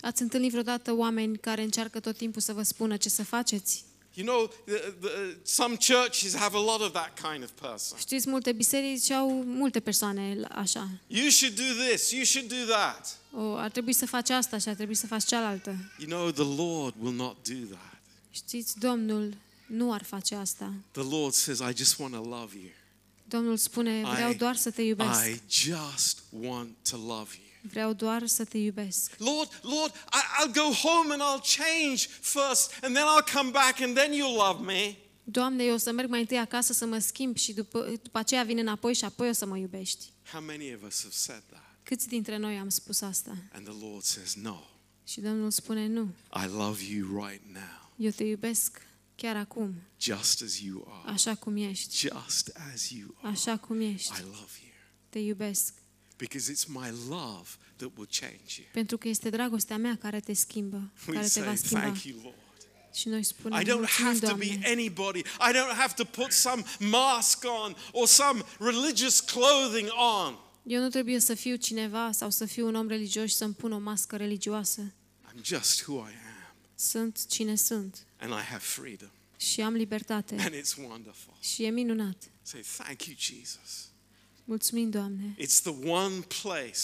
[0.00, 3.84] Ați întâlnit vreodată oameni care încearcă tot timpul să vă spună ce să faceți?
[4.18, 7.98] You know, the, the, some churches have a lot of that kind of person.
[7.98, 10.88] Știți, multe biserici au multe persoane așa.
[11.06, 13.16] You should do this, you should do that.
[13.32, 15.76] O, ar trebui să faci asta și ar trebui să faci cealaltă.
[15.98, 18.00] You know, the Lord will not do that.
[18.30, 19.34] Știți, Domnul
[19.66, 20.72] nu ar face asta.
[20.90, 22.70] The Lord says, I just want to love you.
[23.24, 25.24] Domnul spune, vreau I- doar să te iubesc.
[25.26, 27.47] I just want to love you.
[27.62, 29.14] Vreau doar să te iubesc.
[29.18, 33.80] Lord, Lord, I, I'll go home and I'll change first, and then I'll come back,
[33.80, 34.96] and then you'll love me.
[35.24, 38.42] Doamne, eu o să merg mai întâi acasă să mă schimb și după, după aceea
[38.42, 40.04] vin înapoi și apoi o să mă iubești.
[40.32, 41.62] How many of us have said that?
[41.82, 43.36] Câți dintre noi am spus asta?
[43.52, 44.56] And the Lord says, No,
[45.06, 46.08] Și Domnul spune, nu,
[46.44, 48.80] I love you right now, eu te iubesc
[49.14, 51.12] chiar acum, just as you are.
[51.12, 53.32] așa cum ești, Just as you are.
[53.32, 54.12] așa cum ești.
[54.20, 54.72] I love you.
[55.08, 55.74] Te iubesc,
[56.18, 58.66] Because it's my love that will change you.
[58.72, 61.80] pentru că este dragostea mea care te schimbă, We care te va say, schimba.
[61.84, 62.36] Thank you, Lord.
[62.94, 64.66] Și noi I spunem, don't mulțumim, have to be Doamne.
[64.68, 65.18] anybody.
[65.18, 69.88] I don't have to put some mask on or some religious clothing
[70.24, 70.38] on.
[70.62, 73.72] Eu nu trebuie să fiu cineva sau să fiu un om religios și să-mi pun
[73.72, 74.92] o mască religioasă.
[75.28, 76.54] I'm just who I am.
[76.74, 79.08] Sunt cine sunt And I have freedom.
[79.36, 81.34] și am libertate And it's wonderful.
[81.40, 82.22] și e minunat.
[82.42, 83.88] Say, Thank you, Jesus.
[84.48, 85.36] Mulțumim, Doamne.
[85.38, 86.78] It's the one place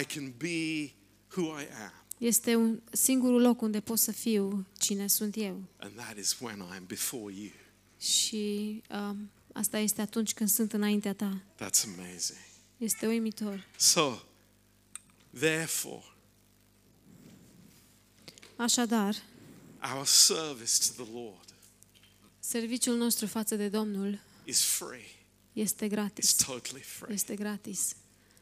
[0.00, 0.92] I can be
[1.36, 1.92] who I am.
[2.18, 5.62] Este un singurul loc unde pot să fiu cine sunt eu.
[5.76, 7.50] And that is when I am before you.
[7.98, 11.42] Și um, asta este atunci când sunt înaintea ta.
[11.54, 12.38] That's amazing.
[12.76, 13.66] Este uimitor.
[13.76, 14.18] So,
[15.38, 16.04] therefore,
[18.56, 19.14] Așadar,
[19.96, 21.54] our service to the Lord
[22.40, 25.19] serviciul nostru față de Domnul is free.
[25.52, 26.34] Este It's gratis.
[26.34, 27.14] totally free.
[27.14, 27.94] Este gratis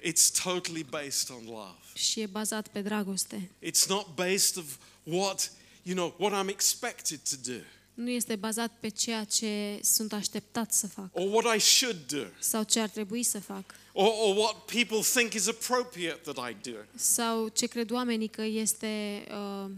[0.03, 1.77] It's totally based on love.
[1.95, 3.51] și e bazat pe dragoste.
[3.63, 7.59] It's not based of what, you know, what I'm expected to do
[7.95, 12.25] Nu este bazat pe ceea ce sunt așteptat să fac or what I should do
[12.39, 16.71] sau ce ar trebui să fac or, or what people think is appropriate that I
[16.71, 16.77] do.
[16.95, 19.71] sau ce cred oamenii că este uh,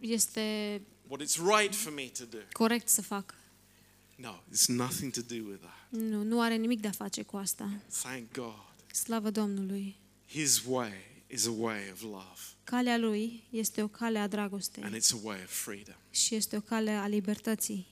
[0.00, 2.38] este What it's right for me to do.
[2.52, 3.34] corect să fac.
[4.16, 5.85] No, it's nothing to do with that.
[5.88, 7.70] Nu, nu are nimic de a face cu asta.
[8.02, 8.64] Thank God.
[8.92, 9.96] Slavă Domnului.
[10.28, 10.92] His way
[11.26, 15.18] is a way of love Calea lui este o cale a dragostei and it's a
[15.22, 15.94] way of freedom.
[16.10, 17.86] și este o cale a libertății.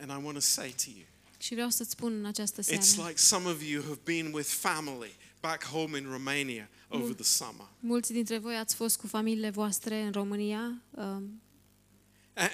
[0.00, 1.06] And I want to say to you,
[1.38, 2.82] Și vreau să-ți spun în această seară.
[2.82, 7.24] it's like some of you have been with family back home in Romania over the
[7.24, 7.66] summer.
[7.80, 11.40] Mulți dintre voi ați fost cu familiile voastre în România um,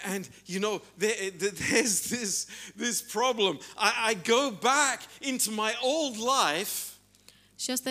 [0.05, 3.59] And, you know, there, eh, there- there's this, this problem.
[3.77, 6.91] I, I go back into my old life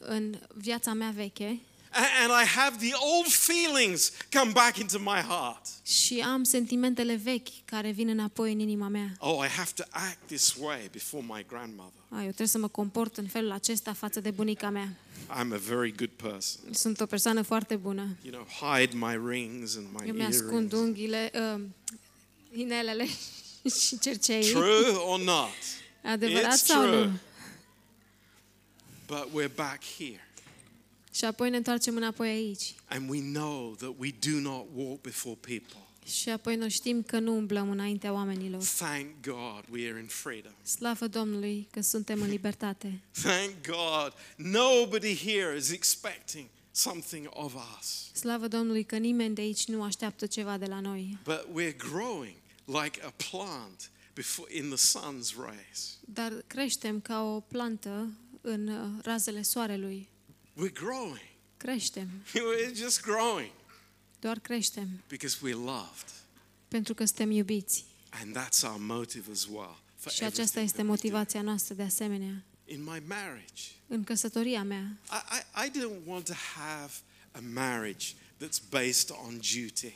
[0.00, 1.60] în viața mea veche
[1.92, 5.66] and I have the old feelings come back into my heart.
[5.82, 9.12] și am sentimentele vechi care vin înapoi în inima mea.
[9.18, 12.00] Oh, I have to act this way before my grandmother.
[12.08, 14.88] A, eu trebuie să mă comport în felul acesta față de bunica mea.
[15.30, 16.60] I'm a very good person.
[16.74, 18.16] Sunt o persoană foarte bună.
[18.22, 20.72] You know, hide my rings and my Eu mi-ascund earrings.
[20.72, 21.60] unghiile, uh,
[22.52, 23.06] inelele
[23.86, 24.50] și cerceii.
[24.52, 25.54] True or not?
[26.04, 27.04] Adevărat It's sau true.
[27.04, 27.18] nu?
[29.06, 30.28] But we're back here.
[31.20, 32.74] Și apoi ne întoarcem înapoi aici.
[32.88, 35.86] And we know that we do not walk before people.
[36.06, 38.62] Și apoi noi știm că nu umblăm înaintea oamenilor.
[38.62, 40.52] Thank God we are in freedom.
[40.62, 43.00] Slavă Domnului că suntem în libertate.
[43.22, 48.10] Thank God nobody here is expecting something of us.
[48.12, 51.18] Slavă Domnului că nimeni de aici nu așteaptă ceva de la noi.
[51.24, 55.98] But we're growing like a plant before in the sun's rays.
[56.00, 58.08] Dar creștem ca o plantă
[58.40, 60.08] în uh, razele soarelui.
[60.62, 61.28] We're growing.
[61.56, 62.08] Creștem.
[62.34, 63.50] We're just growing
[64.20, 64.88] Doar creștem.
[65.08, 66.06] because we're loved.
[66.68, 67.84] Pentru că suntem iubiți.
[68.10, 69.78] And that's our motive as well.
[69.96, 70.90] For Și aceasta everything este that we do.
[70.90, 72.42] motivația noastră de asemenea.
[72.64, 76.92] In my marriage, În căsătoria mea, I, I, I don't want to have
[77.32, 78.06] a marriage
[78.44, 79.92] that's based on duty.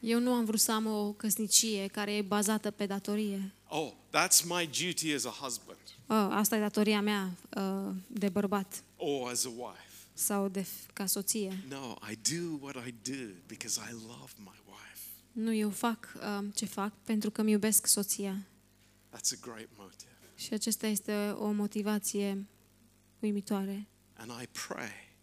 [0.00, 3.52] eu nu am vrut să am o căsnicie care e bazată pe datorie.
[3.68, 8.82] Oh, that's my duty as a husband Oh, asta e datoria mea uh, de bărbat
[8.96, 9.86] or as a wife.
[10.14, 11.64] Sau de ca soție.
[11.68, 15.00] No, I do what I do because I love my wife.
[15.32, 18.46] Nu, eu fac uh, ce fac pentru că îmi iubesc soția.
[19.10, 20.10] That's a great motive.
[20.36, 22.46] Și acesta este o motivație
[23.18, 23.86] uimitoare.
[24.16, 25.14] And I pray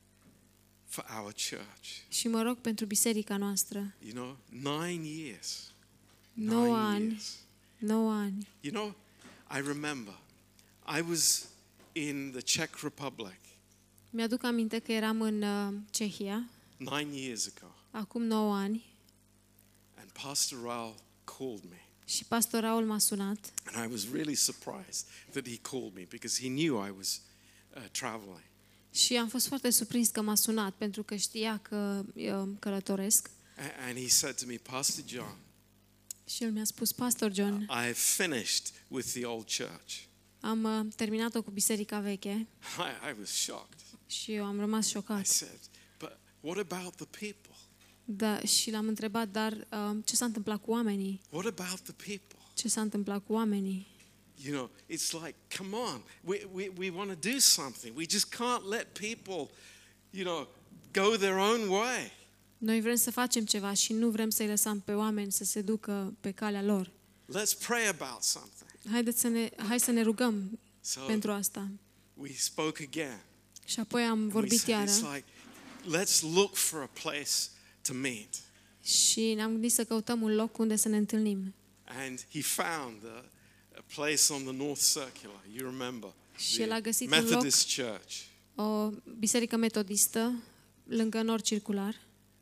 [0.86, 1.88] for our church.
[2.08, 3.94] Și mă rog pentru biserica noastră.
[4.00, 5.74] You know, nine years.
[6.34, 7.36] 9 Nine ani, years.
[7.78, 8.48] 9 ani.
[8.62, 8.96] You know,
[9.58, 10.14] I remember
[10.98, 11.48] I was
[11.92, 13.40] in the Czech Republic
[14.10, 18.86] Mi-aduc aminte că eram în uh, Cehia nine years ago, acum 9 ani
[19.96, 20.96] and Pastor Raul
[21.38, 21.82] called me.
[22.06, 26.42] și pastor Raul m-a sunat And I was really surprised that he called me because
[26.42, 27.22] he knew I was
[27.76, 28.44] uh, traveling.
[28.94, 33.86] și am fost foarte surprins că m-a sunat pentru că știa că uh, călătoresc A-
[33.88, 35.36] And he said to me, Pastor John,
[36.30, 39.94] și el mi-a spus, Pastor John, I have finished with the old church.
[40.42, 42.30] Am uh, terminat-o cu biserica veche
[42.78, 43.80] I, I was shocked.
[44.08, 45.26] și eu am rămas I șocat.
[45.26, 45.60] said,
[46.00, 47.56] But what about the people?
[48.06, 51.22] Da, și l-am întrebat, dar uh, ce s-a întâmplat cu oamenii?
[51.30, 52.38] What about the people?
[52.54, 53.88] Ce s-a întâmplat cu oamenii?
[54.44, 57.98] You know, it's like, come on, we, we, we want to do something.
[57.98, 59.54] We just can't let people,
[60.10, 60.48] you know,
[60.94, 62.12] go their own way.
[62.58, 66.14] Noi vrem să facem ceva și nu vrem să-i lăsăm pe oameni să se ducă
[66.20, 66.92] pe calea lor.
[67.38, 68.69] Let's pray about something.
[68.92, 71.68] Haideți să ne, hai să ne rugăm So pentru asta.
[72.14, 73.20] we spoke again.
[73.66, 75.26] Și apoi am And we vorbit said, iară it's like,
[76.00, 77.32] let's look for a place
[77.82, 78.30] to meet.
[78.84, 81.54] și ne-am gândit să căutăm un loc unde să ne întâlnim.
[81.84, 83.26] And he found a,
[83.78, 85.44] a place on the North Circular.
[85.58, 86.14] You remember?
[86.38, 88.16] Și el a The găsit un loc, Methodist Church.
[88.56, 90.34] o biserică metodistă,
[90.84, 91.96] lângă nord circular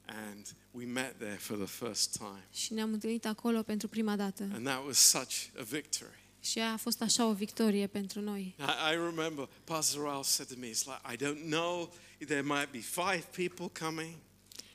[0.06, 2.48] And we met there for the first time.
[2.54, 4.44] și ne-am întâlnit acolo pentru prima dată.
[4.54, 6.26] And that was such a victory.
[6.52, 8.56] Și a fost așa o victorie pentru noi.
[8.60, 11.93] I, I remember Pastor Raul said to me, it's like, I don't know,
[12.26, 14.14] there might be five people coming,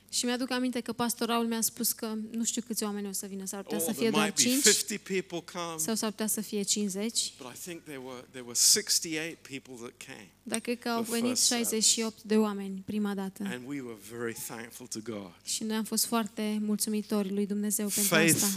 [0.09, 3.45] Și mi-aduc aminte că pastorul mi-a spus că nu știu câți oameni o să vină,
[3.45, 5.77] s-ar putea or să there fie doar might be 5 50 people come.
[5.77, 9.73] sau s-ar putea să fie 50, But I think there were, there were 68 people
[9.85, 10.31] that came.
[10.43, 13.43] dar cred că au The venit first 68 de oameni prima dată.
[13.43, 15.31] And we were very thankful to God.
[15.43, 18.47] Și noi am fost foarte mulțumitori lui Dumnezeu pentru asta.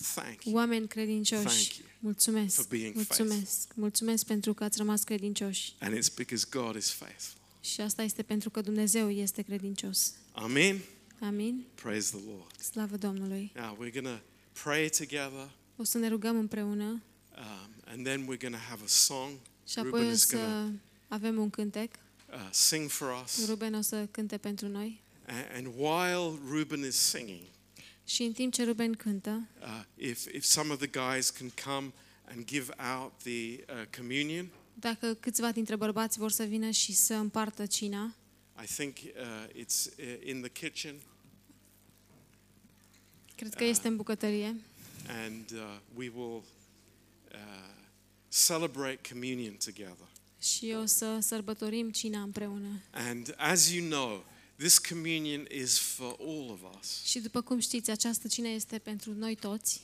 [0.00, 0.32] Faithful people, thank you.
[0.32, 0.54] Thank you.
[0.54, 5.74] Oameni Thank credincioși, you mulțumesc, for being mulțumesc, mulțumesc pentru că ați rămas credincioși.
[5.80, 7.40] And it's because God is faithful.
[7.60, 10.12] Și asta este pentru că Dumnezeu este credincios.
[10.32, 10.80] Amen.
[11.20, 11.64] Amin?
[11.74, 12.60] Praise the Lord.
[12.60, 13.52] Slavă Domnului!
[13.54, 14.22] Now we're going to
[14.62, 16.84] pray together, O să ne rugăm împreună
[17.38, 19.32] um, and then we're going to have a song.
[19.68, 20.70] și apoi Ruben o is going să
[21.08, 21.90] avem un cântec.
[22.30, 23.46] to uh, sing for us.
[23.48, 25.00] Ruben o să cânte pentru noi.
[25.26, 27.42] A- And while Ruben is singing,
[28.08, 31.92] Și în timp ce Ruben cântă, uh, if, if some of the guys can come
[32.24, 37.14] and give out the uh, communion, dacă câțiva dintre bărbați vor să vină și să
[37.14, 38.14] împartă cina,
[38.62, 40.94] I think uh, it's uh, in the kitchen,
[43.36, 44.56] cred că este în bucătărie.
[45.24, 46.42] and uh, we will
[47.32, 47.38] uh,
[48.46, 50.06] celebrate communion together.
[50.40, 52.82] Și o să sărbătorim cina împreună.
[52.90, 54.24] And as you know,
[54.58, 57.02] this communion is for all of us.
[57.04, 59.80] Și după cum știți, această cină este pentru noi toți.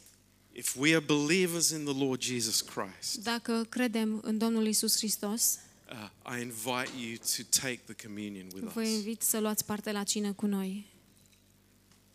[0.53, 5.59] If we are believers in the Lord Jesus Christ, Dacă credem în Domnul Isus Hristos,
[5.91, 8.89] uh, I invite you to take the communion with vă us.
[8.89, 10.87] invit să luați parte la cină cu noi.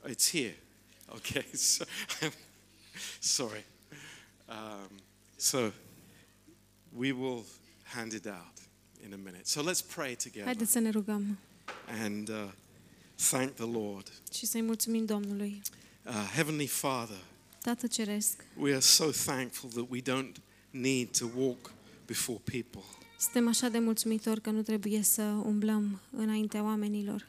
[0.10, 0.64] It's here.
[1.05, 1.84] Okay, so
[3.20, 3.66] sorry.
[4.47, 5.01] Um,
[5.36, 5.72] so
[6.95, 7.45] we will
[7.84, 8.53] hand it out
[9.05, 9.41] in a minute.
[9.43, 11.38] So let's pray together Haideți să ne rugăm
[12.03, 12.51] and uh,
[13.30, 14.11] thank the Lord.
[14.34, 15.61] și să-i mulțumim Domnului.
[16.05, 17.17] Uh, Heavenly Father,
[17.61, 20.36] Tată Ceresc, we are so thankful that we don't
[20.72, 21.72] need to walk
[22.05, 22.82] before people.
[23.20, 27.28] suntem așa de mulțumitori că nu trebuie să umblăm înaintea oamenilor.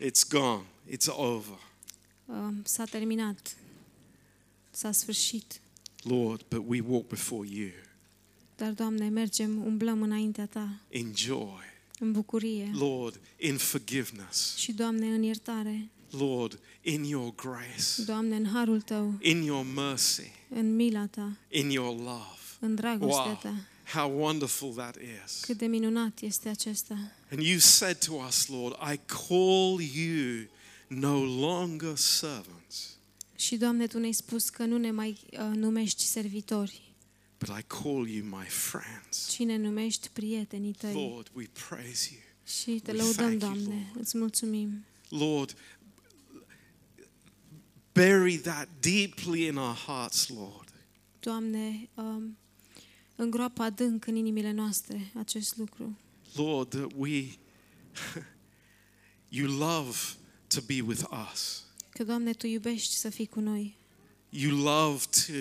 [0.00, 0.64] It's gone.
[0.90, 1.58] It's over.
[2.24, 3.56] Uh, S-a terminat.
[4.70, 5.60] S-a sfârșit.
[6.02, 7.70] Lord, but we walk before you
[8.56, 11.62] Dar, Doamne, mergem, umblăm înaintea Ta, in joy.
[11.98, 12.70] În bucurie.
[12.74, 14.56] Lord, in forgiveness.
[14.56, 15.88] Și, Doamne, în iertare.
[16.10, 21.70] Lord, in your grace, Doamne, în harul Tău, in your mercy, în mila Ta, in
[21.70, 22.38] your love.
[22.60, 23.38] în dragostea Wow.
[23.42, 23.54] Ta.
[23.98, 25.40] How wonderful that is.
[25.40, 27.12] Cât de minunat este acesta.
[27.30, 30.46] And you said to us, Lord, I call you
[30.88, 32.96] no longer servants,
[33.36, 36.82] Și, Doamne, Tu ne-ai spus că nu ne mai uh, numești servitori,
[37.46, 39.28] but I call you my friends.
[39.28, 40.92] ci ne numești prietenii Tăi.
[40.92, 42.20] Lord, we praise you.
[42.46, 44.84] Și Te we lăudăm, thank you, Doamne, îți mulțumim.
[45.08, 45.56] Lord,
[47.92, 50.72] bury that deeply in our hearts, Lord.
[51.20, 52.38] Doamne, um,
[53.16, 55.98] îngroapă adânc în inimile noastre acest lucru.
[56.34, 57.24] Lord, that we,
[59.28, 59.98] you love
[60.46, 61.64] to be with us.
[61.90, 63.76] Că, Doamne, Tu iubești să fii cu noi.
[64.28, 65.32] You love to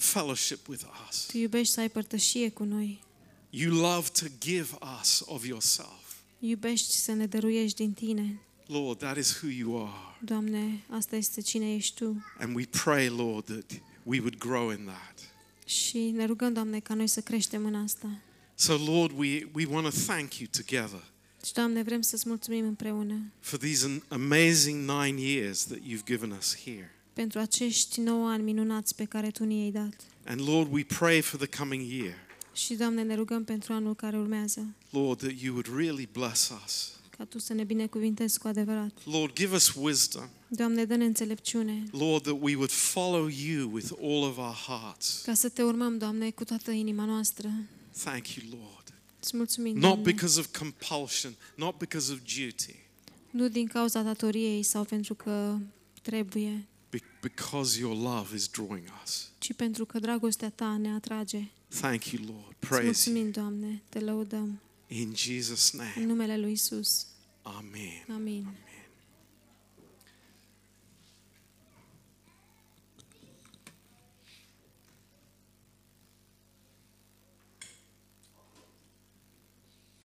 [0.00, 1.26] fellowship with us.
[1.26, 3.02] Tu iubești să ai părtășie cu noi.
[3.50, 4.68] You love to give
[5.00, 6.14] us of yourself.
[6.38, 8.40] Iubești să ne dăruiești din Tine.
[8.66, 10.16] Lord, that is who you are.
[10.24, 12.24] Doamne, asta este cine ești Tu.
[12.38, 15.14] And we pray, Lord, that we would grow in that.
[15.66, 18.18] Și ne rugăm, Doamne, ca noi să creștem în asta.
[18.54, 21.04] So, Lord, we, we want to thank you together
[21.44, 26.30] Și, Doamne, vrem să-ți mulțumim împreună for these an- amazing nine years that you've given
[26.30, 26.94] us here.
[27.20, 29.94] Pentru acești nouă ani minunați pe care Tu ni-ai dat.
[30.26, 32.14] And Lord, we pray for the coming year.
[32.52, 36.92] Și, Doamne, ne rugăm pentru anul care urmează, Lord, that you would really bless us.
[37.16, 38.90] ca Tu să ne binecuvintezi cu adevărat.
[39.04, 40.28] Lord, give us wisdom.
[40.48, 45.22] Doamne, dă-ne înțelepciune, Lord, that we would follow you with all of our hearts.
[45.24, 47.50] ca să Te urmăm, Doamne, cu toată inima noastră.
[48.04, 48.92] Thank you, Lord.
[49.20, 52.74] Îți mulțumim, Not Doamne, because of compulsion, not because of duty,
[53.30, 55.56] nu din cauza datoriei sau pentru că
[56.02, 56.64] trebuie, be-
[57.20, 59.30] because your love is drawing us.
[59.38, 61.50] ci pentru că dragostea Ta ne atrage.
[61.80, 62.56] Thank you, Lord.
[62.60, 62.84] Îți Praise you.
[62.84, 64.60] mulțumim, Doamne, Te lăudăm.
[64.86, 66.04] In Jesus' În name.
[66.06, 67.06] numele Lui Isus.
[67.42, 68.04] Amen.
[68.14, 68.46] Amin.